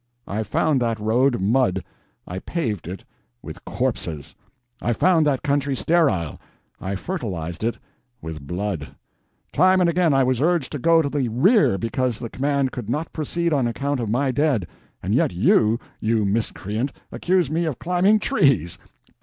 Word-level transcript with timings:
I 0.25 0.41
found 0.41 0.81
that 0.81 0.99
road 0.99 1.39
mud, 1.39 1.83
I 2.27 2.39
paved 2.39 2.87
it 2.87 3.05
with 3.43 3.63
corpses. 3.65 4.33
I 4.81 4.93
found 4.93 5.27
that 5.27 5.43
country 5.43 5.75
sterile, 5.75 6.41
I 6.79 6.95
fertilized 6.95 7.63
it 7.63 7.77
with 8.19 8.47
blood. 8.47 8.95
Time 9.53 9.79
and 9.79 9.87
again 9.87 10.11
I 10.11 10.23
was 10.23 10.41
urged 10.41 10.71
to 10.71 10.79
go 10.79 11.03
to 11.03 11.07
the 11.09 11.29
rear 11.29 11.77
because 11.77 12.17
the 12.17 12.31
command 12.31 12.71
could 12.71 12.89
not 12.89 13.13
proceed 13.13 13.53
on 13.53 13.67
account 13.67 13.99
of 13.99 14.09
my 14.09 14.31
dead. 14.31 14.65
And 15.03 15.13
yet 15.13 15.33
you, 15.35 15.77
you 15.99 16.25
miscreant, 16.25 16.91
accuse 17.11 17.51
me 17.51 17.65
of 17.65 17.77
climbing 17.77 18.17
trees! 18.17 18.79